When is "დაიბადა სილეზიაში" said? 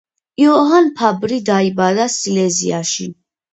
1.51-3.11